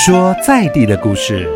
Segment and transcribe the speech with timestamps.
[0.00, 1.50] 说在地的故事。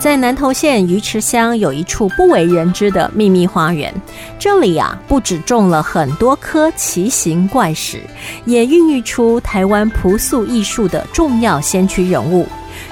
[0.00, 3.94] 在南投县鱼池乡有一处不为人知的秘密花园，
[4.40, 8.02] 这里啊不止种了很多棵奇形怪石，
[8.44, 12.44] 也孕育出台湾朴素艺术的重要先驱人物。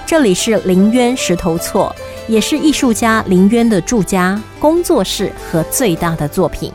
[0.06, 1.92] 这里是林渊石头厝，
[2.28, 6.72] 也是艺术家林渊的住家、工作室和最大的作品。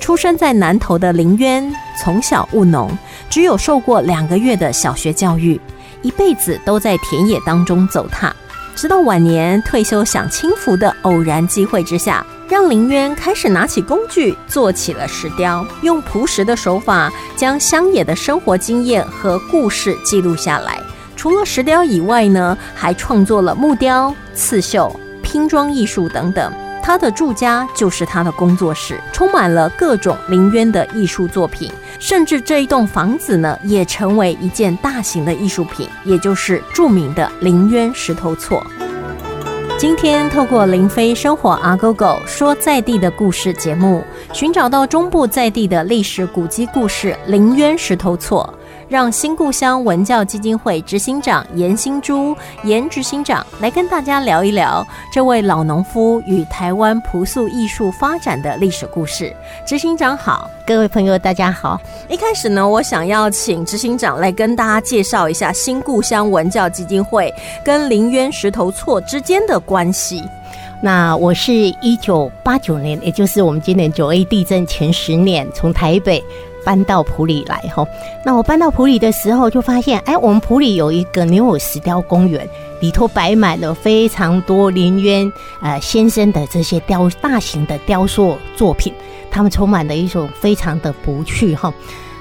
[0.00, 1.72] 出生在南投的林渊，
[2.02, 2.90] 从小务农，
[3.28, 5.60] 只有受过两个月的小学教育，
[6.02, 8.34] 一辈子都在田野当中走踏。
[8.74, 20.80] 直到晚年退休享清福的偶然机会之下，让林渊开始拿起工具做起了石雕，用朴实的手法将乡野的生活经验和故事记录下来。
[21.16, 26.52] 除了石雕以外呢，还创作了木雕、刺绣、拼装艺术等等。
[26.88, 38.66] 他的住家就是他的工作室，充满了各种林渊的艺术作品，甚至这一栋房子呢，也成为一件大型的艺术品，也就是著名的林渊石头错。
[39.76, 48.57] 今天透过林飞生活阿狗狗说在地的故事节目，寻找到中部在地的历史古迹故事——林渊石头错。
[48.88, 59.34] 让新故乡文教基金会执行长严新珠严执行长来跟大家聊一聊这位老农夫与台湾朴素艺术发展的历史故事。
[59.66, 61.78] 执行长好，各位朋友大家好。
[62.08, 70.24] 一开始呢，我想要请执行长来跟大家介绍一下新故乡文教基金会跟林渊石头错之间的关系。
[70.80, 76.24] 那我是一九八九年，也就是我们今年九 A 地震前十年，从台北。
[76.68, 77.82] 搬到普里来哈，
[78.22, 82.46] 那我搬到普里的时候就发现，哎，我们普里有一个牛耳石雕公园，
[82.82, 88.92] 里头摆满了非常多林渊呃先生的这些雕大型的雕塑作品，
[89.30, 91.72] 他们充满了一种非常的不趣哈。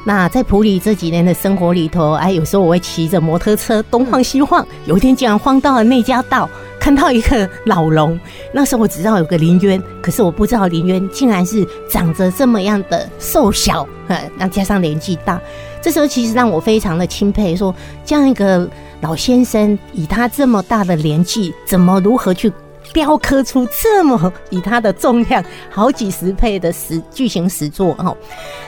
[0.06, 6.50] 那在普里这几年的生活里头，哎，有时候我会骑着摩托车东晃西晃，有一天竟然晃到了内家道。
[6.88, 8.18] 看到一个老龙，
[8.54, 15.38] 那时候我只知道有个林渊，可是我不知道林渊竟然是长着这么样的瘦小，呃，那加上年纪大，
[15.82, 18.66] 这时候其实让我非常的钦佩，说这样一个
[19.02, 22.50] 老先生，以他这么大的年纪，怎么如何去？
[22.94, 28.16] 雕刻出这么以它的重量好几十倍的石巨型石座哦，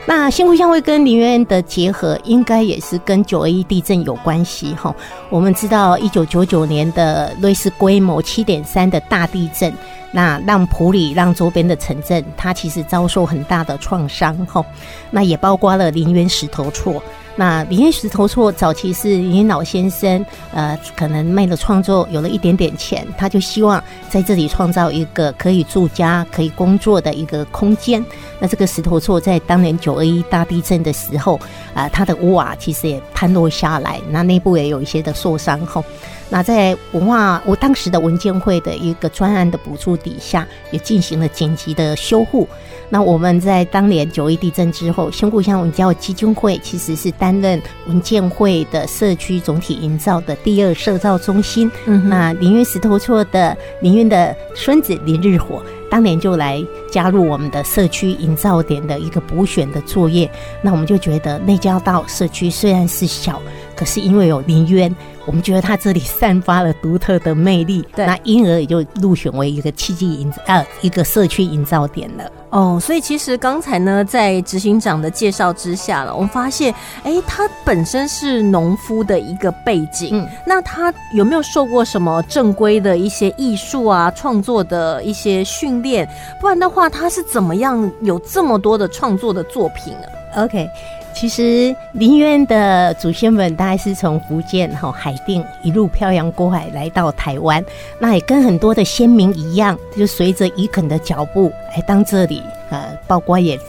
[0.05, 4.95] 那新不相会跟林园的结合，应该也是跟九二一地震有关系哈。
[5.29, 9.73] 我们知道一九九九年的类似规模七点三的大地震，
[10.11, 14.65] 那让普里让周边的城镇，它其实遭受很大的创伤哈。
[15.11, 17.01] 那也包括了林园石头厝。
[17.35, 28.03] 那林渊石头厝早期是林老先生，呃，可能卖了创作有了一点点钱，他就希望在这里创造一个可以住家、可以工作的一个空间。
[28.39, 31.39] 那这个石头厝在当年九二一大地震的时候，
[31.73, 35.81] 啊，它的屋瓦其实也坍落下来，那内部也有一些的受伤后。
[36.29, 42.47] 那在文化我当时的文建会的一个专案的补助底下，也进行了紧急的修护。
[42.91, 51.69] 那我们在当年九一地震之后，新故乡文教基金会其实是担任文建会的社区总体营造的第二社造中心。
[51.85, 60.29] 嗯那林渊石头厝的林渊的孙子林日火，当年就来加入我们的社区营造点的一个补选的作业。
[60.61, 63.39] 那我们就觉得内交道社区虽然是小，
[63.79, 64.93] 可是因为有林渊。
[65.25, 72.23] 我们觉得他这里散发了独特的魅力，那因而也就入选为一个契机营呃一个社区营造点了。
[72.49, 76.73] 哦，所以其实刚才呢，在执行长的介绍之下了，我们发现，
[77.03, 86.09] 哎，他本身是农夫的一个背景，嗯，那他有没有受过什么正规的一些艺术啊创作的一些训练？
[86.41, 90.67] 不然的话，他是怎么样有这么多的创作的作品呢？OK。
[91.13, 97.63] 其实林渊的祖先们大概是从福建哈海淀一路漂洋过海来到台湾，
[97.99, 103.59] 那也跟很多的先民一样，就随着移垦的脚步来当这里呃，包括也。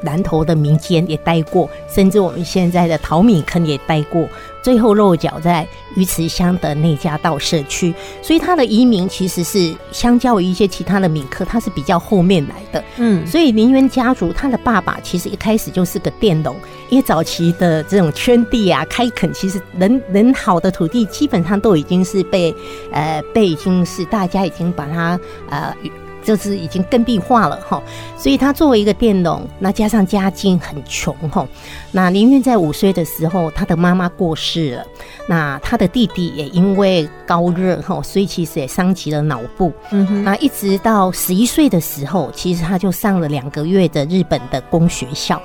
[0.00, 4.28] 南投的民间也待过，甚至我们现在的淘米坑也待过，
[4.62, 5.66] 最后落脚在
[5.96, 7.94] 鱼池乡的内家道社区。
[8.22, 12.84] 所以他的移民其实是相较于一些其他的闽客，他是比较后面来的。
[12.96, 16.54] 嗯，所以林渊家族他的爸爸其实一开始就是个佃农，
[16.90, 22.54] 因为早期的这种圈地啊、开垦，其实人人好的土地基本上都已经是被
[22.92, 25.18] 呃被已经是大家已经把它
[25.50, 25.74] 呃。
[26.28, 27.82] 就是已经耕地化了哈，
[28.18, 31.48] 所以他作为一个佃农，那加上家境很穷哈，
[31.90, 34.84] 那林渊在五岁的时候，他的妈妈过世了，
[35.26, 45.40] 那他的弟弟也因为高热哈，所以其实也伤及了脑部，嗯哼，那一直到十一岁的时候，其实他就上了两个月的日本的工学校。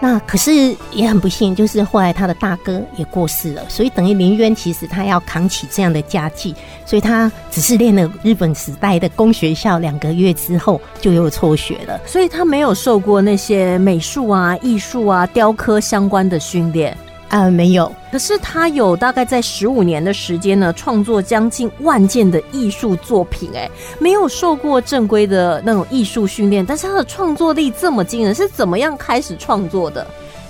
[0.00, 6.54] 那可是也很不幸，就是后来他的大哥也过世了，所以等于林渊其实他要扛起这样的家计，
[6.88, 16.96] 所以他只是练了日本时代的工学校两个月之后就又辍学了，所以他没有受过那些美术啊、艺术啊、雕刻相关的训练。
[17.28, 17.94] 啊，没有。
[18.10, 23.50] 可是他有大概在十五年的时间呢，创作将近万件的艺术作品。
[23.54, 30.06] 哎，没有受过正规的那种艺术训练，但是他的创作力这么惊人，是怎么样开始创作的？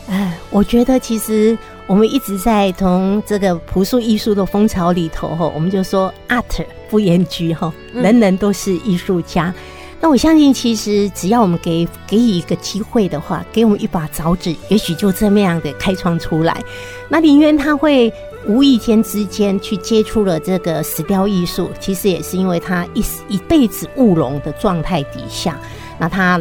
[0.09, 1.59] 哎，我觉得其实
[1.89, 6.45] 我们一直在从这个朴素艺术的风潮里头哈，我们就说 art
[6.91, 9.53] 不言居哈，人人都是艺术家。
[9.99, 16.63] 那我相信，其实只要我们给给予一个机会的话，给我们一把凿子，也许就这么样的开创出来。
[17.09, 18.13] 那林渊他会
[18.47, 25.59] 无意间之间去接触了这个石雕艺术，其实也是因为他一一辈子务农的状态底下，
[25.99, 26.39] 那他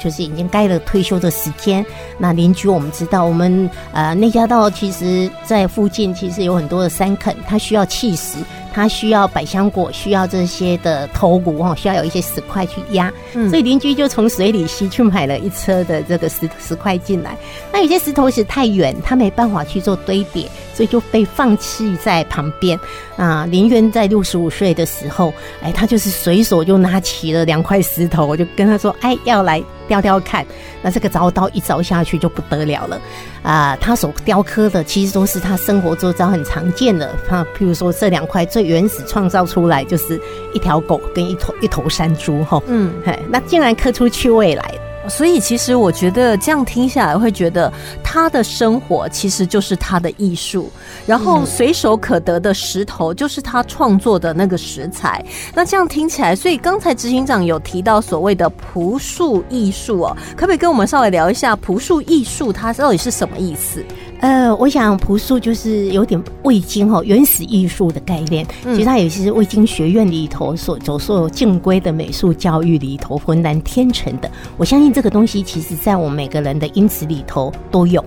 [0.00, 1.84] 就是已经该了退休的时间。
[2.18, 8.38] 那邻居我们知道，我们呃内家道其实在附近其实有很多的山垦，它需要砌石。
[8.72, 17.36] 它需要百香果，需要这些的头骨哈，需要有一些石块去压，所以邻居就从水里溪去买了一车的这个石石块进来。
[17.72, 22.78] 那有些石头石太远，他没办法去做堆叠，所以就被放弃在旁边。
[23.16, 25.32] 啊，林渊在六十五岁的时候，
[25.62, 30.46] 哎，他就是随手就拿起了两块石头，我就跟他说，哎，要来雕雕看。
[30.82, 32.98] 那这个凿刀一凿下去就不得了了。
[33.42, 40.20] 啊，他所雕刻的其实都是他生活周遭很常见的，啊，譬如说这两块最原始创造出来就是
[40.52, 44.74] 一条狗跟一头一头山猪，哈，嗯，嘿，那竟然刻出趣味来。
[45.08, 47.72] 所以，其实我觉得这样听下来，会觉得
[48.04, 50.70] 他的生活其实就是他的艺术，
[51.06, 55.24] 然后随手可得的石头就是他创作的那个食材。
[55.54, 63.82] 那这样听起来，所以刚才执行长有提到所谓的朴素艺术哦，可不可以跟我们稍微聊一下朴素艺术它到底是什么意思？
[64.20, 68.46] 呃，我想朴素就是有点未经哈，原始艺术的概念。
[68.62, 74.30] 其实它也是未经学院里头所走所有正规的美术教育里头浑然天成的。
[74.58, 78.04] 我相信这个东西，其实在我们每个人的因子里头都有。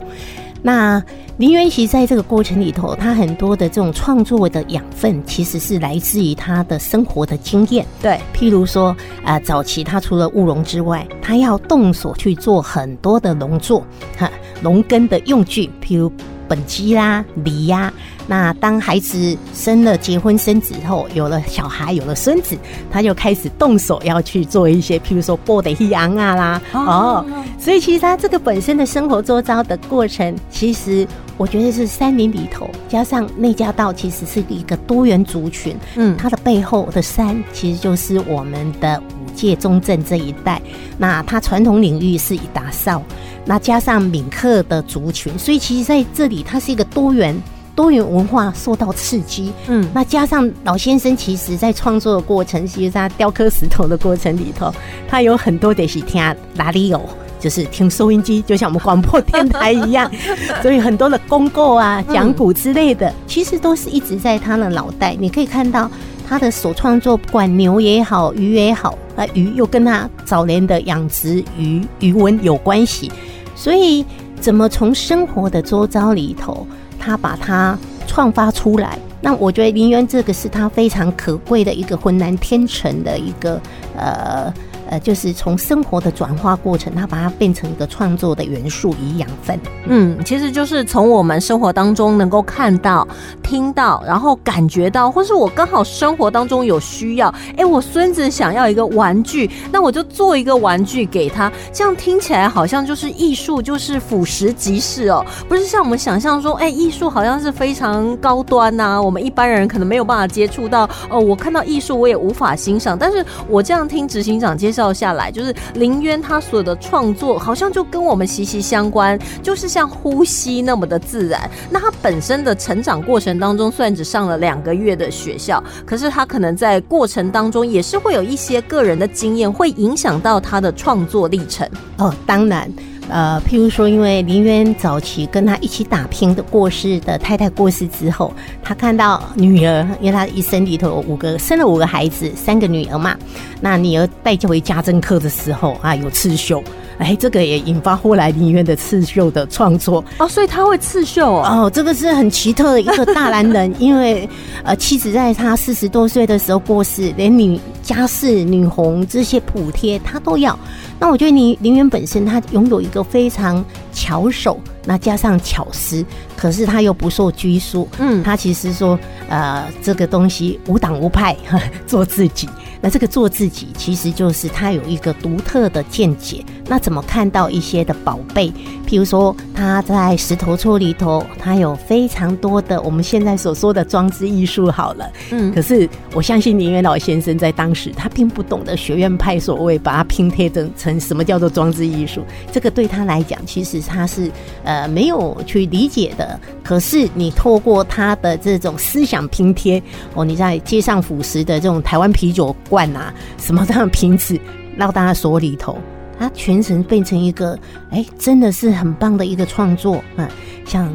[0.66, 1.04] 那
[1.38, 7.86] 林元熙在这个过程里头，他很多的这种创作的养分，其实是来自于他的生活的经验。
[8.02, 8.96] 对，譬如说，
[9.26, 13.86] 啊，早期他除了务农之外，他要动手去做很多的农作，
[14.18, 14.32] 哈，
[14.62, 16.10] 农耕的用具，譬如
[16.48, 17.92] 本机啦、犁呀。
[18.26, 22.58] 那当孩子生了、结婚生子后，有了小孩，有了孙子，
[22.90, 27.26] 他就开始动手要去做一些，譬如说剥的羊啊啦，哦，
[27.60, 31.06] 所以其实他这个本身的生活周遭的过程，其实
[31.36, 35.76] 我觉得是山林里头加上内家道，其实是一个多元族群。
[35.96, 40.62] 嗯，它的背后的山，其实就是我们的五界中正这一带。
[40.98, 43.04] 那它传统领域是以打扫，
[43.46, 47.36] 那加上闽客的族群，所以其实在这里它是一个多元。
[47.76, 54.72] 多元文化受到刺激，嗯，那加上老先生其实在创作的过程，其实他雕刻石头的过程里头，
[55.08, 56.22] 他有很多的是听
[56.54, 57.02] 哪里有，
[57.40, 60.10] 就是听收音机，就像我们广播电台一样，
[60.62, 65.16] 所以很多的公告啊、讲古之类的，其实都是一直在他的脑袋。
[65.20, 65.90] 你可以看到
[66.30, 73.12] 他的所创作，不管牛也好，鱼也好，啊，鱼又跟他早年的养殖鱼鱼文有关系，
[73.56, 74.06] 所以
[74.40, 76.68] 怎么从生活的周遭里头。
[77.04, 83.60] 他把它创发出来，那我觉得林渊这个是他非常可贵的一个浑然天成的一个
[83.98, 84.54] 呃。
[84.94, 89.60] 呃，就是从生活的转化过程，它把它变成一个创作的元素与养分。
[89.88, 93.08] 嗯，其实就是从我们生活当中能够看到、
[93.42, 101.52] 听到，然后感觉到，或是我刚好生活当中有需要，哎，我孙子想要一个玩具，那我就做一个玩具给他。
[101.72, 110.88] 这样听起来好像就是艺术，就是俯拾即是哦，不是像我们想象说，哎，艺术好像是非常高端呐，我们一般人可能没有办法接触到。
[111.10, 114.74] 哦，我看到艺术我也无法欣赏，但是我这样听执行长介。
[114.74, 121.48] 绍下来，就是林渊他所有的创作，好像就跟我们息息相关，就是像呼吸那么的自然。
[121.70, 131.70] 那他本身的成长过程当中，虽然只上了两个月的学校，可是他可能在过程当中也是会有一些个人的经验，会影响到他的创作历程。
[131.98, 132.68] 哦，当然。
[133.10, 138.34] 呃，譬如说，因为林渊早期跟他一起打拼的过世的太太过世之后，
[138.64, 143.16] 他看到女儿，因为他一生里头有五个生了五个孩子，三个女儿嘛，
[143.62, 146.64] 那女儿带回家政课的时候啊，有刺绣。
[147.00, 151.70] 哎，这个也引发后来林渊的刺绣的创作哦，所以他会刺绣哦。
[151.74, 154.30] 这个是很奇特的一个大男人， 因为
[154.64, 160.58] 呃，妻子在他四十多岁的时候过世，连女家事、女红这些补贴他都要。
[161.04, 164.58] 那我觉得林林园本身他拥有一个非常巧手。
[164.86, 166.06] 那加上巧思，
[166.38, 167.88] 可是他又不受拘束。
[168.00, 171.36] 嗯，他其实说，呃，这个东西无党无派，
[171.86, 172.48] 做自己。
[172.84, 176.44] 那这个做自己，其实就是他有一个独特的见解。
[176.68, 178.52] 那怎么看到一些的宝贝？
[178.86, 184.70] 譬如说，他在石头厝里头，他有非常多的我们现在所说的装置艺术。
[184.70, 192.22] 好了，嗯，可是我相信林元老先生在当时，他并不懂得学院派所谓把它拼贴成成什么叫做装置艺术。
[192.52, 194.30] 这个对他来讲，其实他是
[194.66, 194.74] 呃。
[194.74, 199.80] 呃，没有去理解的，可是你透过他的这种思想拼贴
[200.16, 204.36] 哦，你在街上腐蚀的这种台湾啤酒罐啊，什么这样瓶子
[204.80, 205.78] 到他手里头，
[206.18, 207.56] 他全程变成一个，
[207.92, 210.28] 哎，真的是很棒的一个创作啊，
[210.66, 210.92] 像，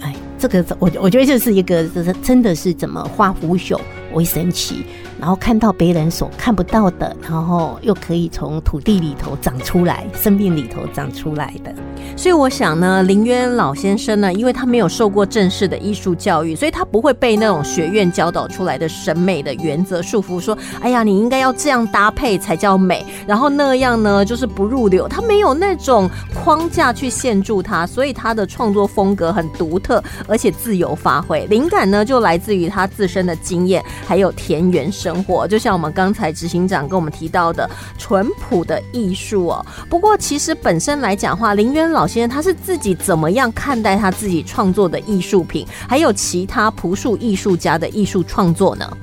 [0.00, 3.78] 哎，这个我我觉得这是一个，这真的是怎么画腐朽
[4.12, 4.84] 为神奇。
[5.20, 11.70] 然后看到别人所看不到的，然后又可以从土地里头长出来，生命里头长出来的。
[12.16, 20.40] 所以我想呢，林渊老先生呢，因为他没有受过正式的艺术教育，所以他不会被那种学院教导出来的审美的原则束缚。
[20.40, 25.06] 说，哎呀，你应该要这样搭配才叫美，然后那样呢就是不入流。
[25.06, 26.08] 他没有那种
[26.42, 31.44] 框架去限住他，所以他的创作风格很独特，而且自由发挥。
[31.50, 35.22] 灵感呢就来自于他自身的经验，还有田园生。
[35.24, 39.66] 活就像我们刚才执行长跟我们提到的淳朴的艺术哦。
[39.88, 48.96] 不过其实本身来讲话，林渊老先生他是自己怎么样看待他自己创作的艺术品，还有其他朴素艺术家的艺术创作呢？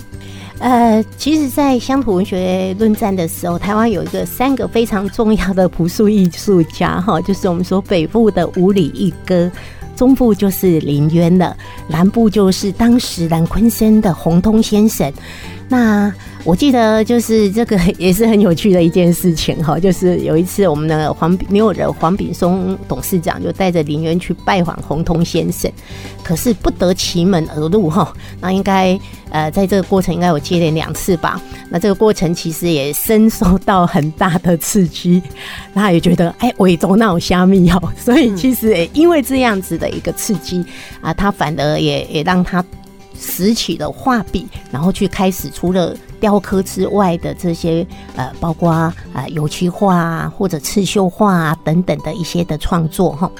[0.59, 9.51] 呃，其实，在乡土文学论战的时候，台湾有一个三个非常重要的朴素艺术家哈，就是我们说北部的五里一哥。
[9.97, 15.11] 中部就是林渊的，南部就是当时南昆生的洪通先生。
[15.69, 16.13] 那
[16.45, 25.69] 我记得就是这个 也是很有趣的一件事情哈，就是有一次我们的黄没有人黄炳松董事长就带着林渊去拜访洪通先生，
[26.23, 28.13] 可是不得其门而入哈。
[28.39, 28.97] 那应该
[29.29, 31.41] 呃在这个过程应该有接连两次吧。
[31.69, 35.21] 那这个过程其实也深受到很大的刺激，
[35.73, 40.65] 他也觉得哎尾中那种虾米哦，所以其实也因为这样子的一个刺激
[41.01, 42.63] 啊，他反而也也让他。
[43.19, 48.93] 拾起了画笔，然后去开始除了雕刻之外的这些呃，包括啊
[49.29, 53.31] 油漆画啊或者刺绣画啊等等的一些的创作哈。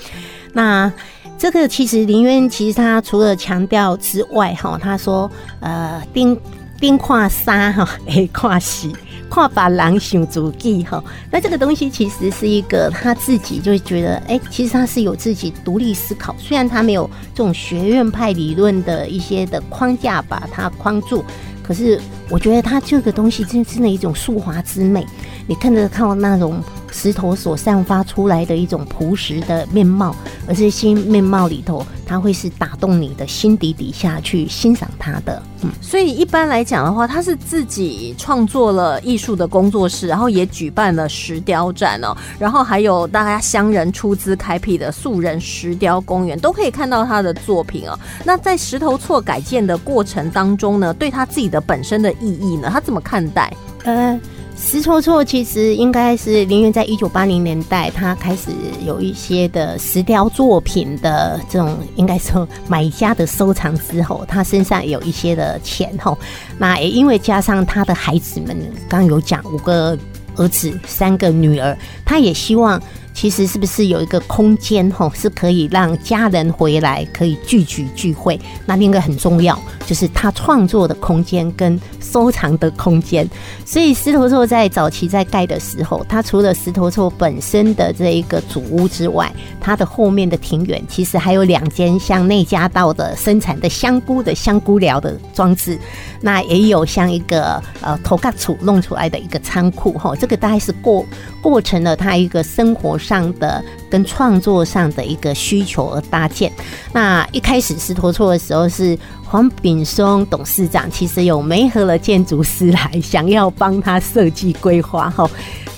[0.54, 0.92] 那
[1.38, 5.30] 这个其实林渊其实他除了强调之外哈，他说
[5.60, 6.40] 呃丁
[6.80, 8.92] 丁跨沙哈，诶 跨石。
[9.30, 21.24] 跨把狼想足迹哈，那这个东西其实是一个他自己就觉得，哎，其实他是有自己独立思考，虽然他没有这种学院派理论的一些的框架把它框住，
[21.62, 25.06] 可是我觉得他这个东西真真的一种素华之美，
[25.46, 26.64] 你看着看到那种。
[26.92, 30.16] 石头所散发出来的一种朴实的面貌，
[30.48, 35.42] 而是新面貌里头，它会是打动你的心底底下去欣赏它的。
[35.62, 48.00] 嗯，所以一般来讲的话，他是自己创作了艺术的工作室，然后也举办了石雕展哦，然后还有大家乡人出资开辟的素人石雕公园，都可以看到他的作品哦。
[48.24, 53.52] 那在石头错改建的过程当中呢，对他自己的本身的意义呢，他怎么看待？
[53.84, 54.20] 呃。
[54.60, 58.50] 石错错其实应该是林园在一九八零年代，他开始
[58.84, 66.18] 有一些的石雕作品的这种，应该说买家的收藏之后，他身上有一些的钱吼，
[66.58, 68.58] 那也因为加上他的孩子们，
[68.90, 69.98] 刚有讲五个
[70.36, 72.82] 儿子三个女儿，他也希望。
[73.18, 78.40] 其实是不是有一个空间吼，是可以让家人回来可以聚聚聚会？
[78.64, 83.28] 那另一个很重要，就是他创作的空间跟收藏的空间。
[83.66, 95.80] 所以石头厝在早期在盖的时候，它除了石头厝本身的这一个主屋之外，它的后面的庭园其实还有两间像内家道的生产的香菇的香菇寮的装置，
[96.22, 100.16] 那也有像一个呃头盖处弄出来的一个仓库哈。
[100.16, 101.04] 这个大概是过
[101.42, 102.96] 过程了他一个生活。
[103.08, 106.52] 上的跟创作上的一个需求而搭建。
[106.92, 115.30] 那一开始石头错的时候是黄炳松董事长，其实有媒合了建筑师来想要帮他设计规划哈。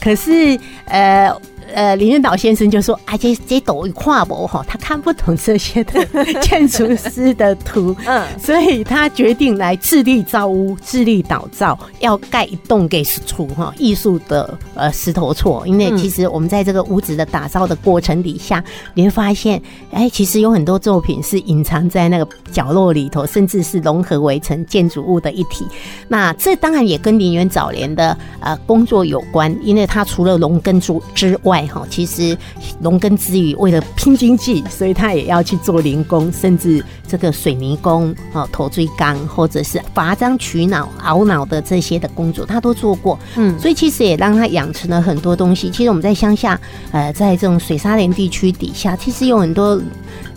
[0.02, 1.32] 可是呃
[1.74, 6.06] 呃，林云岛先生就说：“啊，这这抖一跨博哈，他看不懂这些的
[6.42, 15.66] 建筑师的图， 嗯，所以他决定来自力造屋，自力导造，要盖一栋给出哈艺术的呃石头厝。
[15.68, 19.62] 因为其实我们在这个屋子的打造的过程底下，你会发现，
[19.92, 25.66] 哎，其实有很多作品是隐藏在那个角落里头，甚至是融合为成建筑物的一体。
[26.08, 32.38] 那这当然也跟林园早年的呃工作有关，因为他除了农耕之之外，哈，其实
[32.80, 43.18] 农耕之余，为了拼经济，所以他也要去做零工，甚至这个水泥工、哦头锥钢，或者是伐樟取脑、熬脑的这些的工作，他都做过。
[43.36, 45.70] 嗯，所以其实也让他养成了很多东西。
[45.70, 46.60] 其实我们在乡下，
[46.92, 49.82] 呃，在这种水沙连地区底下，其实有很多。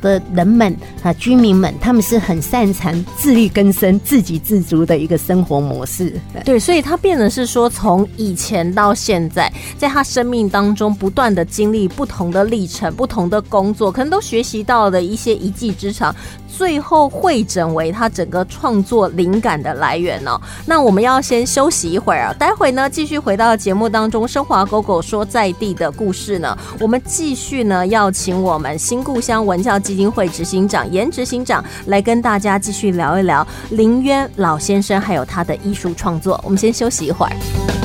[0.02, 6.12] 的人们啊，居民们，他们是很擅长自力更生、自给自足的一个生活模式。
[6.44, 16.14] 对，所以他变的是说，从以前到现在，在他生命当中不断的经历不同的历程、不同的工作，可能都学习到了一些一技之长。
[16.54, 20.38] 最后汇整为他整个创作灵感的来源哦。
[20.66, 26.56] 那我们要先休息一会儿啊，待会呢继续回到节目当中，升华狗狗说在地的故事呢。
[26.78, 36.40] 我们继续呢要请我们新故乡文教基基金会执行长严执行长来跟大家继续聊一聊林渊老先生还有他的艺术创作。
[36.42, 37.81] 我们先休息一会儿。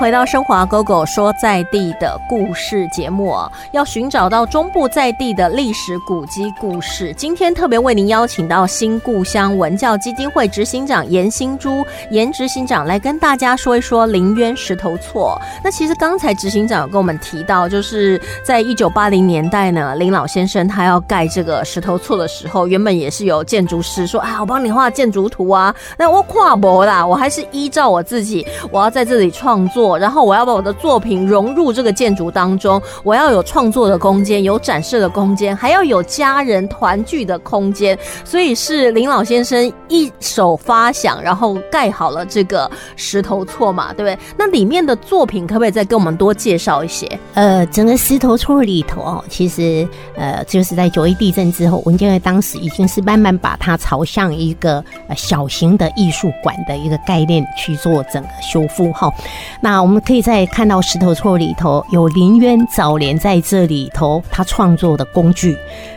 [0.00, 7.12] 回到升华狗狗说在地的故事节目啊，要寻找到中部在地的历史古迹故事。
[7.12, 15.38] 今天特别为您邀请到新故乡文教基金会执行长严新珠严执行长来跟大家说一说林渊石头错。
[15.62, 29.60] 那其实刚才执行长有跟我们提到，就是在一九八零年代呢，林老先生他要盖这个石头厝的时候，原本也是有建筑师说啊，我帮你画建筑图啊，那我跨博啦，我还是依照我自己，我要在这里创。
[29.68, 37.98] 作，然后我要把我的作品融入这个建筑当中，我要有创作的空间，有展示的空间，还要有家人团聚的空间。
[38.24, 44.18] 所以是林老先生一手发想，然后盖好了这个石头错嘛，对不对？
[44.36, 47.06] 那里面的作品可不可以再跟我们多介绍一些？
[47.34, 59.12] 呃，整个石头错里头哦，其实呃，就是在九一地震之后，文建会当时已经是慢慢把它朝向一个呃小型的艺术馆的一个概念去做整个修复哈。
[59.60, 65.56] 那我们可以在看到石头厝里头有林渊早年在这里头他创作的工具，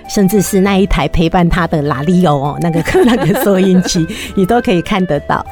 [0.09, 4.05] 甚至是那一台陪伴他的拉力哦，那个那个收音机，
[4.35, 5.45] 你都可以看得到。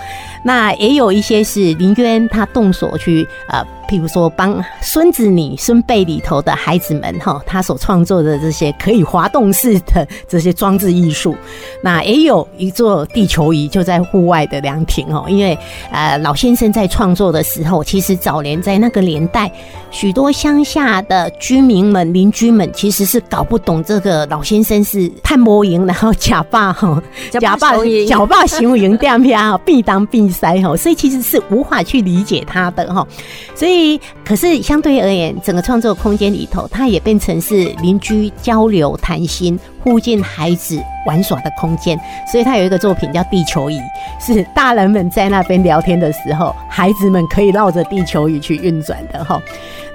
[0.43, 3.65] 那也有一些是林渊他动手去呃。
[3.91, 11.36] 譬如说，帮孙子女、孙辈里头的孩子们哈，他所创作的这些可以滑动式的这些装置艺术，
[11.84, 15.25] 那也有一座地球仪就在户外的凉亭哦。
[15.27, 15.58] 因为
[15.91, 19.51] 呃，老先生在创作的时候，其实早年在那个年代，
[19.91, 27.77] 许多乡下的居民们、邻居们其实是搞不懂这个老先生是探摸营，然后假扮哈，假扮
[28.08, 33.06] 假扮行营这样片哈，必当必塞哈，所以其实是无法去理解他的哈，
[33.54, 33.80] 所以。
[34.25, 41.99] 可是相对而言，整个创作空间里头，它也变成是邻居交流谈心、附近孩子玩耍的空间。
[42.31, 43.79] 所以，他有一个作品叫《地球仪》，
[44.25, 49.41] 是大人们在那边聊天的时候，孩子们可以绕着地球仪去运转的哈。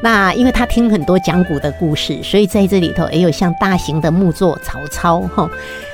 [0.02, 5.48] 那因为他听很多讲古的故事，所以在这里头也有像大型的木座曹操哈。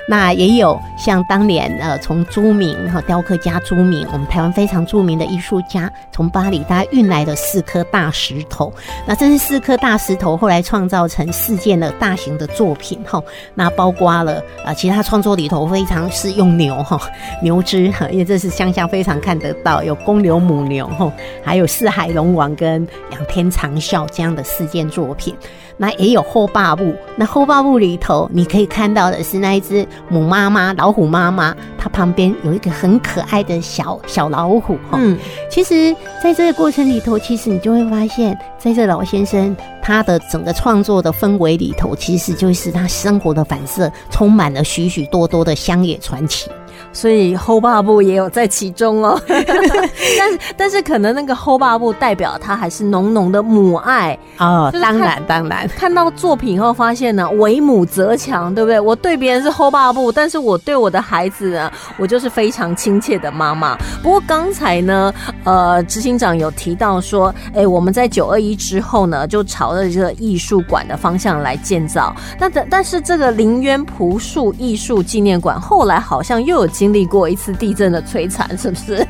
[0.09, 8.73] 那也有像当年呃，从朱明哈雕刻家朱明，我们台湾非常著名的艺术家，从巴黎他运来的四颗大石头。
[9.07, 13.23] 那这是四颗大石头，后来创造成四件的大型的作品哈。
[13.55, 17.01] 那包括了啊，其他创作里头非常是用牛哈
[17.41, 21.11] 牛只哈，因为这是乡下非常看得到，有公牛母牛哈，
[21.45, 25.35] 还有四海龙王跟仰天长啸这样的四件作品。
[25.79, 34.99] 那也有后八部，那后八部里头，你可以看到的是那一只母妈妈老虎妈妈，它旁边有一个很可爱的小小老虎哈。
[35.01, 35.19] 嗯，
[35.51, 46.49] 其实在这个过程里头，其实你就会发现，在这老先生他的整个创作的氛围里头，其实就是他生活的反射，充满了许许多多的乡野传奇。
[46.93, 58.81] 所以后爸部也有在其中哦， 但是但是可能那个后爸部代表他还是浓浓的母爱哦，当然当然，看到作品后发现呢，为母则强，对不对？
[58.81, 63.77] 我对别人是后爸部，但是我对我的孩子呢，我就是非常亲切的妈妈。
[64.03, 65.15] 不过刚才呢，
[65.45, 72.15] 呃，执行长有提到说，哎，我们在九二一之后呢，就朝着这个艺术馆的方向来建造。
[72.39, 76.72] 那但但是这个林渊朴树艺术纪念馆后来好像又有。
[76.73, 79.07] 经历过一次地震的摧残，是不是？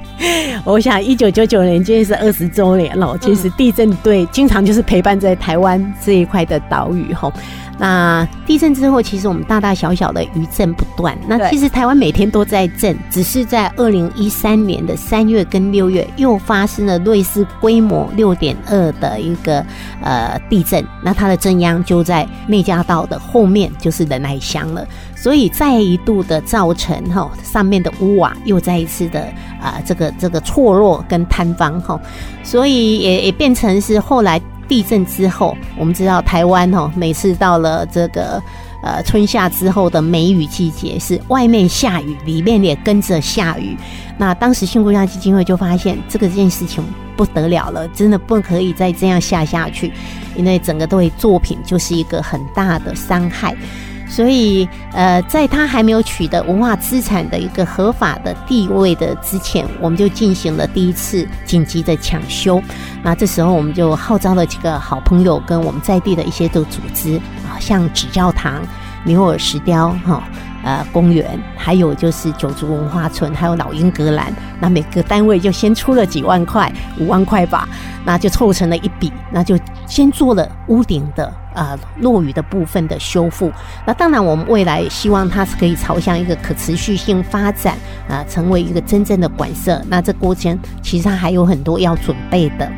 [0.64, 7.32] 我想一九九九年今天是二十周年了，其实地震对经常就是陪伴在台湾这一块的岛屿吼。
[7.80, 11.16] 那地震之后，其实我们大大小小的余震不断。
[11.26, 19.64] 那其实台湾每天都在震，只是在二零一三年的三月跟六月又发生了类似规模六点二的一个
[20.02, 20.84] 呃地震。
[21.02, 24.86] 那它的震央就在内家道的后面，就是仁爱乡了。
[25.16, 29.20] 所以再一度的造成哈上面的屋瓦又再一次的
[29.60, 31.98] 啊这个这个错落跟坍方哈，
[32.42, 34.40] 所以也也变成是后来
[34.70, 38.40] 地震之后，我们知道台湾哦每次到了这个
[38.84, 43.76] 呃春夏之后的梅雨季节，是外面下雨，里面也跟着下雨。
[44.16, 46.84] 那当时新国家基金会就发现这个件事情
[47.16, 49.92] 不得了了，真的不可以再这样下下去，
[50.36, 53.52] 因为整个对作品就是一个很大的伤害。
[54.10, 62.60] 所以，呃，在他还没有取得文化资产的一个合法的地位的之前，我们就进行了第一次紧急的抢修。
[63.04, 67.16] 那这时候，我们就号召了几个好朋友跟我们在地的一些的组织
[67.48, 68.60] 啊，像纸教堂、
[69.04, 70.22] 牛耳石雕哈。
[70.62, 77.68] 呃，公园还有就是九族文化村，还有老英格兰，那每个单位就先出了几万块，五万块吧，
[78.04, 83.50] 那就凑成了一笔，那就先做了屋顶的呃落雨的部分的修复。
[83.86, 87.76] 那当然，我们未来希望它是可以朝向一个可持续性发展
[88.08, 89.82] 啊，成为一个真正的馆舍。
[89.88, 92.70] 那这过程其实它还有很多要准备的。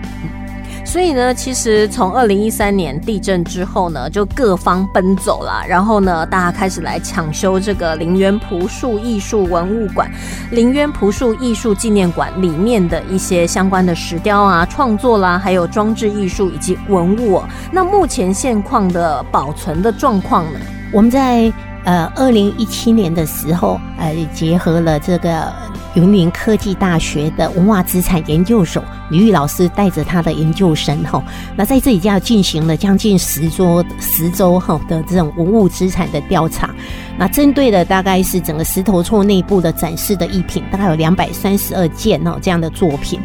[0.92, 10.10] 所以呢，其实从二零一三年地震之后呢，就各方奔走了，然后呢，大家开始来抢修这个林渊朴树艺术文物馆、
[10.50, 17.42] 林渊朴树艺术纪念馆里面的一些相关的石雕啊、创作啦，还有装置艺术以及文物。
[17.70, 20.60] 那目前现况的保存的状况呢？
[20.92, 21.50] 我们在
[21.84, 25.52] 呃二零一七年的时候，呃，结合了这个。
[25.94, 31.22] 云林科技大学的文化资产研究所李玉老师带着他的研究生哈，
[31.54, 36.74] 那在这里就要进行了将近十桌十周哈的这种文物资产的调查。
[37.18, 43.20] 那针对的大概是整个石头厝内部的展示的艺品，大概有两百三十二件哦这样的作品。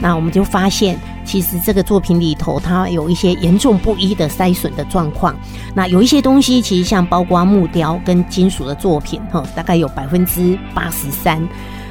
[0.00, 5.34] 那我们就发现，其实这个作品里头它有一些严重不一的筛损的状况。
[5.74, 11.46] 那有一些东西其实像包括木雕跟金属的作品哈，大概有百分之八十三。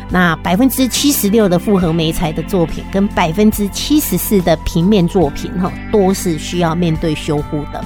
[0.09, 7.83] 那百分之七十六的复合媒材的作品，跟百分之七十四的平面作品，哈，都是需要面对修复的。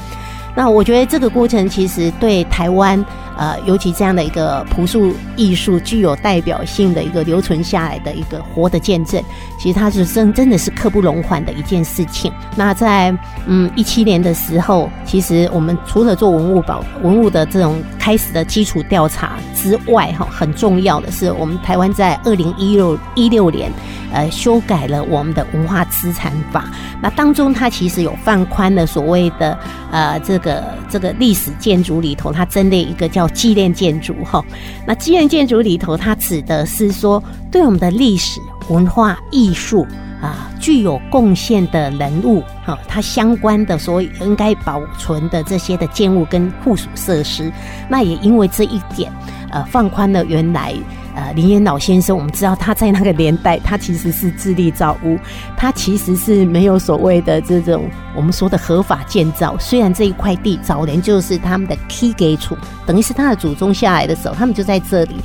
[0.56, 3.04] 那我觉得这个过程其实对台湾。
[3.38, 9.22] 呃，尤其这样的一个朴素艺术，具有代表性的一个留存下来的一个活的见证，
[9.60, 12.32] 其实它是真真的是刻不容缓的一件事情。
[12.56, 13.16] 那在
[13.48, 23.72] 嗯一七年的时候，其实我们除了做文物保文物的这种开始的基础调查之外，哈，很重要的是，我们台湾在二零一六一六年，
[24.12, 26.66] 呃，修改了我们的文化资产法。
[27.02, 29.58] 那当中它其实有放宽了所谓的
[29.92, 34.44] 呃这个这个历史建筑里头，它针对一个叫叫纪念建筑哈，
[34.84, 39.86] 那纪念建筑里头，它指的是说对我们的历史文化艺术
[40.20, 47.52] 啊具有贡献的人物哈，它相关的所以应该保存的这些的建物跟附属设施，
[47.88, 49.12] 那也因为这一点，
[49.52, 50.74] 呃，放宽了原来。
[51.16, 55.18] 呃，林延老先生，我们知道他在那个年代，他其实是自立造屋，
[55.58, 59.58] 他其实是没有所谓的这种我们说的合法建造。
[59.60, 65.16] 虽然这一块地早年就是他们的 key 给处，等于是他的祖宗下来的时候，他们就在这里。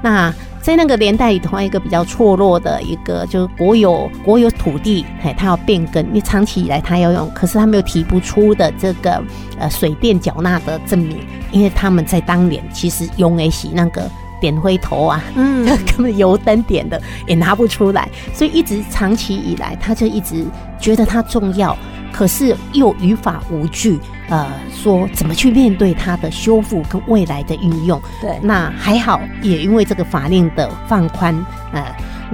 [0.00, 9.22] 那在那个年代里头，一个比较错落的一个，就是国有国有土地，哎，他要变更，因为长期以来他要用，可是他没有提不出的这个
[9.58, 11.18] 呃水电缴纳的证明，
[11.50, 14.08] 因为他们在当年其实用的是那个。
[14.44, 20.44] 点灰头啊，嗯， 根本油灯点的也拿不出来，所以一直长期以来，他就一直
[20.78, 21.74] 觉得它重要，
[22.12, 27.98] 可是又于法无据，呃，说怎么去面对它的修复跟未来的运用。
[28.20, 31.34] 对，那还好，也因为这个法令的放宽，
[31.72, 31.82] 呃，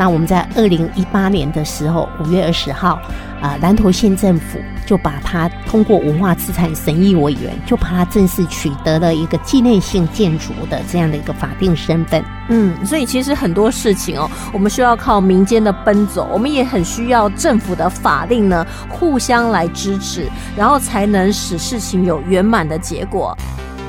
[0.01, 2.99] 那我们在二零一八年的时候，五月二十号。
[3.43, 12.23] 啊，南投县政府就把它通过文化资产审议委员，就把它正式取得了一个纪念性建筑的这样的一个法定身份。
[12.51, 23.35] 嗯，所以其实很多事情哦，我们需要靠民间的奔走，我们也很需要政府的法令呢，互相来支持，然后才能使事情有圆满的结果。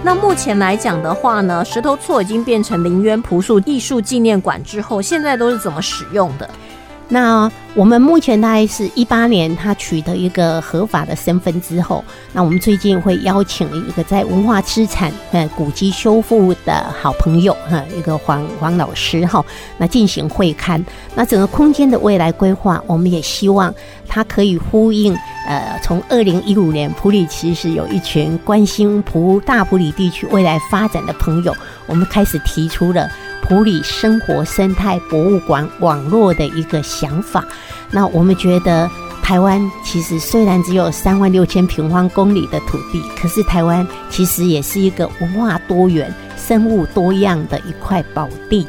[0.04, 6.50] 那目前来讲的话呢，石头厝已经变成林渊朴树艺术纪念馆之后，现在都是怎么使用的？
[7.14, 19.44] 那我们目前大概是一八年，他取得一个合法的身份之后，那我们最近会邀请一个在文化资产呃古迹修复的好朋友哈，一个黄黄老师哈，
[19.78, 20.82] 那进行会刊。
[21.14, 23.74] 那整个空间的未来规划，我们也希望
[24.08, 25.14] 它可以呼应
[25.46, 31.54] 呃，从二零一五年普里其实有一群关心普大普里地区未来发展的朋友，
[31.88, 33.12] 我们开始提出了。
[33.52, 37.44] 普里生活生态博物馆网络的一个想法，
[37.90, 38.90] 那我们觉得
[39.22, 48.66] 台湾其实虽然只有三万六千平方公里的土地，可是台湾其实也是一个文化多元、生物多样的一块宝地。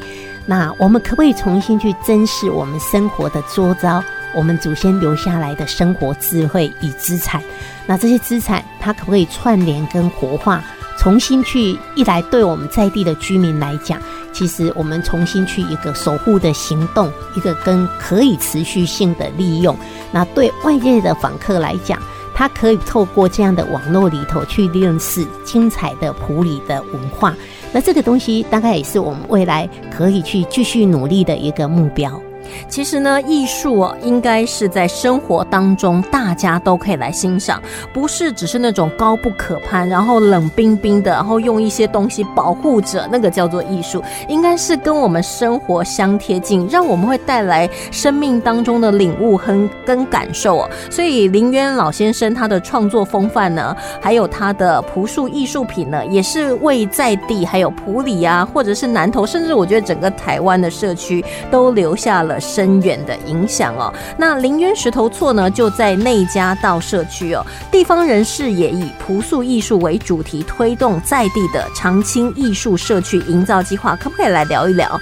[0.47, 4.03] 那我们可不可以重新去珍视我们生活的周遭，
[4.35, 7.41] 我们祖先留下来的生活智慧与资产？
[7.87, 10.61] 那这些资产，它可不可以串联跟活化？
[10.99, 14.01] 重新去一来，对我们在地的居民来讲，
[14.33, 19.77] 其实我们重新去一个守护的行动，一个跟可以持续性的利用。
[20.13, 22.01] 那对外界的访客来讲，
[22.35, 27.35] 他可以透过这样的网络里头去认识精彩的普里的文化。
[27.73, 32.21] 那这个东西大概也是我们未来可以去继续努力的一个目标。
[32.69, 37.63] 其实呢，艺术哦，应该是在生活当中大家都可以来欣赏，
[37.93, 44.03] 不是只是那种高不可攀，然后冷冰冰的，然后用一些东西保护着，那个叫做艺术。
[44.29, 50.71] 应该是跟我们生活相贴近，让我们会带来生命当中的领悟和跟感受哦。
[50.91, 62.41] 所以林渊老先生他的创作风范呢，还有他的朴素艺术品呢，也是为在地还有普里啊，或者是南投，甚至我觉得整个台湾的社区都留下了。
[62.43, 63.95] 深远的影响哦。
[64.19, 67.43] 那林渊石头厝呢，就在内家道社区哦。
[67.71, 75.01] 地方人士也以朴素艺术为主题，推动在地的常青艺术社区营造计划，可不可以来聊一聊？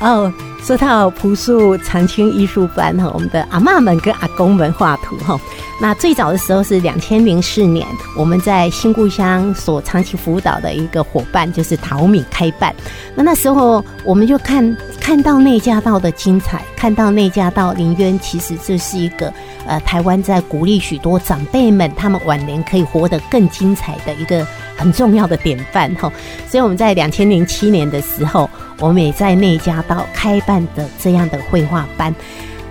[0.00, 5.38] 哦，说到朴素长青艺术班哈，我们的阿妈们跟阿公们画图哈。
[5.80, 12.74] 那最早的时候是两千零四年，我们在新故乡所长期辅导的一个伙伴就是陶米开办。
[13.14, 19.32] 那那时候我们就看看到内家道的精彩，看到内家道林渊，其实这是一个
[19.66, 24.46] 呃台湾在鼓励许多长辈们他们晚年可以活得更精彩的一个
[24.80, 26.12] 很重要的典范哈。
[26.48, 32.14] 所以我们在两千零七年的时候，我们也在内家道开办的这样的绘画班。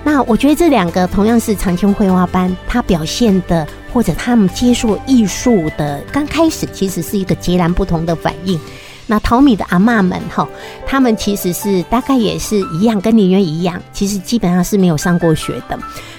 [0.03, 8.59] 那我觉得这两个同样是长青绘画班，它表现的或者他们接触艺术的刚开始，其实是一个截然不同的反应。
[9.09, 10.47] 那淘米的阿妈们哈，
[10.85, 15.77] 他们其实是大概也是一样，跟林渊一样，其实基本上是没有上过学的，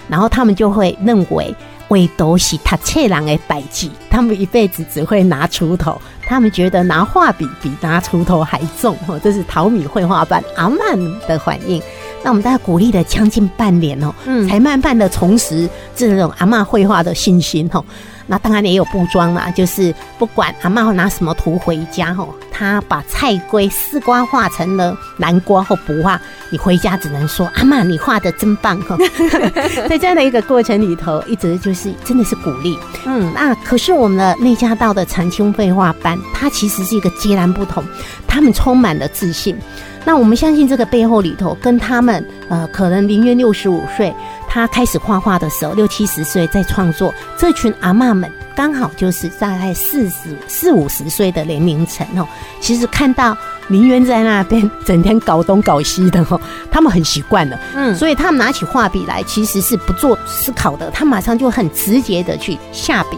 [0.08, 1.54] 然后他们就会认为。
[1.90, 8.96] 为都是他切人的代志，他们一辈子只会拿锄头，他们觉得拿画笔比拿锄头还重。
[9.08, 11.82] 哦，这是淘米绘画班阿曼的反应。
[12.22, 17.84] 那我们大概鼓励了将近半年哦，嗯，才慢慢的重拾这种阿妈绘画的信心哦。
[18.26, 28.96] 那当然也有布装啦，就是不管阿妈拿什么图回家哦，他把菜龟丝瓜画成了南瓜或不画，你回家只能说阿妈你画的真棒哈。
[29.88, 32.78] 在这样的一个过程里头，一直就是真的是鼓励。
[33.04, 37.82] 嗯，那可是我们的内家道的长青绘画班，它其实是一个截然不同，
[38.28, 39.56] 他们充满了自信。
[40.04, 44.14] 那我们相信这个背后里头，跟他们呃，可能林渊六十五岁。
[44.48, 47.14] 他开始画画的时候，六七十岁在创作。
[47.36, 52.26] 这群阿妈们刚好就是大概四十四五十岁的年龄层哦。
[52.60, 53.36] 其实看到
[53.68, 57.56] 林渊在那边整天搞东搞西的哦，他们很习惯了。
[57.76, 63.16] 嗯，所以他们拿起画笔来，其实是不做思考的，他马上就很直接的去下笔。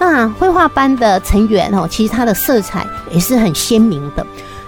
[0.00, 4.26] 那绘画班的成员哦，其实他的色彩也是很鲜明的。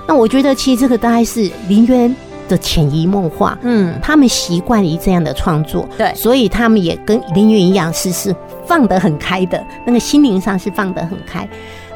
[0.08, 2.12] 那我觉得，其实这个大概是林渊。
[2.48, 11.46] 的潜移默化，嗯，他们习惯于这样的创作，对，所以他们也跟林云一样，是是放得很开的，那个心灵上是放得很开。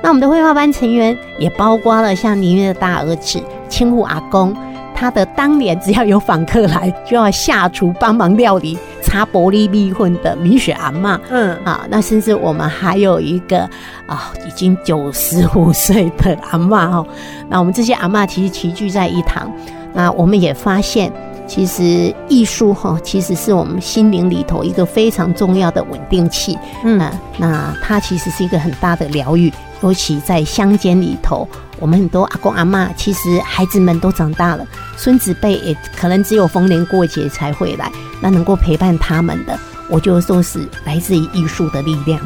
[0.02, 4.54] 那我们的绘画班成员也包括了像林云的大儿子青户阿公，
[4.94, 8.76] 他的当年只要有访客来，就要下厨帮忙料理
[9.12, 13.68] 擦玻璃蜜混的米雪阿妈，嗯啊，那甚至我们还有一个
[14.06, 17.06] 啊，已经九十五岁的阿妈哦，
[17.46, 19.52] 那我们这些阿妈其实齐聚在一堂。
[19.92, 21.12] 那我们也发现，
[21.46, 26.58] 其实艺术哈，其实是我们心灵里头一个非常重要的稳定器。
[26.82, 26.98] 嗯，
[27.36, 31.46] 那它其实是一个很大的疗愈，尤其在乡间里头，
[31.82, 34.64] 我们很多阿公阿妈，其实孩子们都长大了，
[34.96, 37.90] 孙子辈也可能只有逢年过节才会来，
[38.20, 39.58] 那能够陪伴他们的。
[39.92, 42.18] 我觉得都是来自于艺术的力量。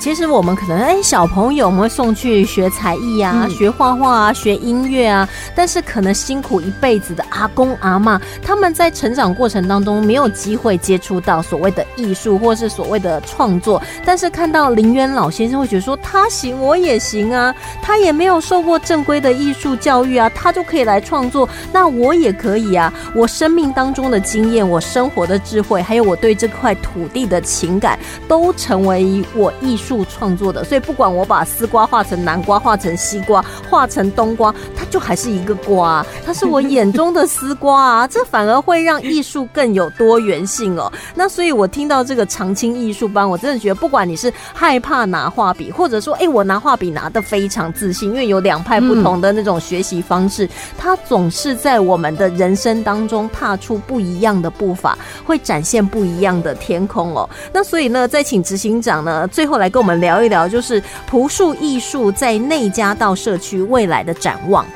[0.00, 5.28] 其实我们可能哎，小朋友我们会送去学才艺啊，学画画啊，学音乐啊。
[5.54, 13.80] 但是可能辛苦一辈子的阿公阿妈，他们在成长过程当中没有机会接触到所谓的艺术，或是所谓的创作。
[14.04, 17.54] 但是看到林渊老先生，会觉得说他行，我也行啊。
[17.80, 22.92] 他也没有受过正规的艺术教育啊，他就可以来创作，那我也可以啊。
[23.14, 30.04] 我生命当中的经验，我生活的智慧，还有我对这块土地的情感，都成为我艺术。
[30.12, 38.06] 创作的，所以不管我把丝瓜画成南瓜，画成西瓜，画成冬瓜，它就还是一个瓜，它是我眼中的丝瓜啊！
[38.06, 40.92] 这反而会让艺术更有多元性哦。
[41.14, 57.28] 那所以我听到这个长青艺术班，我真的觉得，不管你是害怕拿画笔，或者说，哎，我拿画笔拿的非常自信，因为有两派不同的那种学习方式，它总是在我们的人生当中踏出不一样的步伐，会展现不一样的天空哦。
[57.54, 64.66] 那所以呢，再请执行长呢，最后来跟我们聊一聊，就是朴树艺术在内家道社区未来的展望。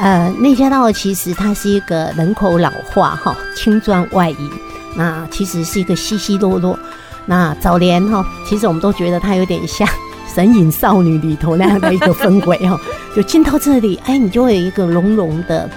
[0.00, 4.50] 呃，内家道其实它是一个人口老化哈，青砖外移，
[4.96, 6.78] 那其实是一个稀稀落落。
[7.26, 9.86] 那早年哈，其实我们都觉得它有点像
[10.32, 12.80] 《神隐少女》里头那样的一个氛围哈，
[13.14, 15.68] 就进到这里，哎，你就会有一个浓浓的、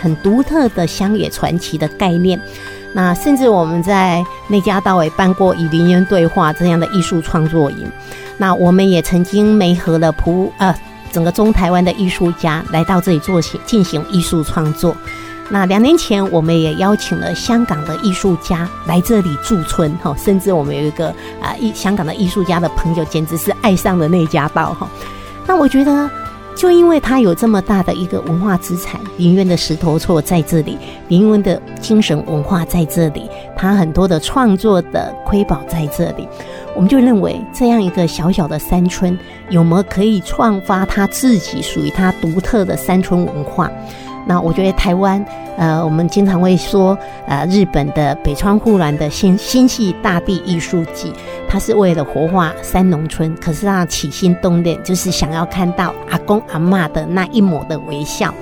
[0.00, 2.38] 很独特的乡野传奇的概念。
[2.94, 7.90] 那甚至我们在内家道也办过与林渊对话这样的艺术创作营。
[8.36, 10.74] 那我们也曾经媒合了普呃
[11.10, 14.96] 整个中台湾的艺术家来到这里做行进行艺术创作。
[15.48, 21.08] 那两年前我们也邀请了香港的艺术家来这里驻村哈，甚至我们有一个
[21.40, 24.88] 啊艺香港的艺术家的朋友，简直是爱上了内家道哈。
[25.46, 26.10] 那我觉得。
[26.54, 36.28] 就因为他有这么大的一个文化资产，林渊的石头厝在这里，林渊的精神文化在这里，他很多的创作的瑰宝在这里，
[36.74, 39.18] 我们就认为这样一个小小的山村，
[39.50, 43.70] 有没有可以创发他自己属于他独特的山村文化？
[44.26, 45.24] 那我觉得台湾，
[45.56, 51.12] 呃，我们经常会说，呃，日本的北川户兰的新新系大地艺术季，
[51.48, 58.32] 它是为了活化三农村，可是它起心动念就是想要看到阿公阿妈的那一抹的微笑。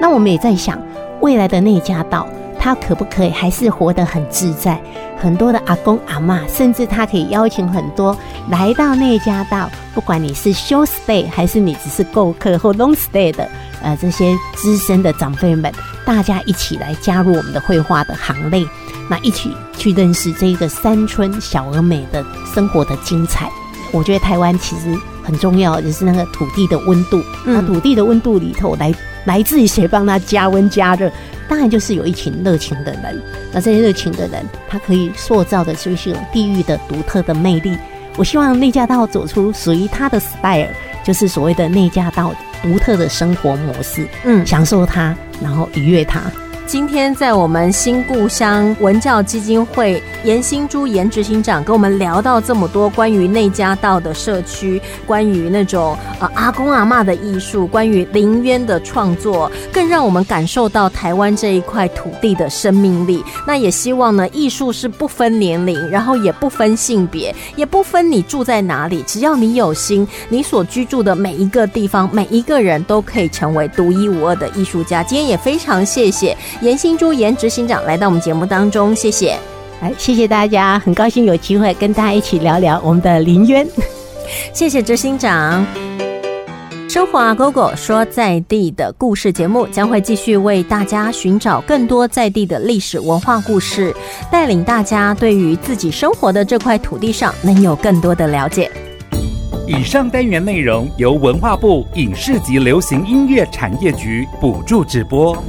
[0.00, 0.78] 那我们也在想，
[1.20, 2.26] 未来的内家道，
[2.58, 4.80] 他可不可以还是活得很自在？
[5.16, 8.16] 很多的阿公阿妈，甚至他可以邀请很多
[8.48, 13.46] 来到内家道，不管你是 short stay 还是你只是购客或 long stay 的。
[13.82, 15.72] 呃，这些资深的长辈们，
[16.04, 18.66] 大家一起来加入我们的绘画的行列，
[19.08, 23.50] 那一起去认识这个山村小而美的生活的精彩。
[23.92, 27.22] 我觉得台湾其实很重要，就是那个土地的温度。
[27.44, 31.10] 那土地的温度里头，来来自于谁帮他加温加热？
[31.48, 33.20] 当然就是有一群热情的人。
[33.52, 37.76] 那这些热情的人，他可以塑造的就是一种地域的独特的魅力。
[38.16, 40.68] 我希望内驾道走出属于他的 style，
[41.02, 42.32] 就是所谓的内驾道。
[42.62, 46.20] 独特的生活模式，嗯，享受它，然后愉悦它。
[46.70, 63.24] 今天在我们新故乡文教基金会，严新珠严执行长跟我们聊到这么多关于内家道的社区，关于那种呃阿公阿妈的艺术，关于林渊的创作，更让我们感受到台湾这一块土地的生命力。
[63.44, 75.02] 那也希望呢，艺术是不分年龄，然后也不分性别，也不分你住在哪里，只要你有心，你所居住的每一个地方，每一个人都可以成为独一无二的艺术家。
[75.02, 76.36] 今天也非常谢谢。
[76.60, 79.34] 严新珠严执行长来到我们节目当中，谢谢，
[79.80, 83.66] 哎，谢谢大家，很高兴有机会跟大家一起聊聊我们的林渊，
[84.52, 85.64] 谢谢执行长。
[86.86, 93.94] 生活啊，Go Go 说在地的故事节目将会继续为大家寻找更多在地的历史文化故事，
[94.30, 98.70] 带领大家对于自己生活的这块土地上能有更多的了解。
[99.66, 105.42] 以上单元内容由文化部影视及流行音乐产业局补助直播。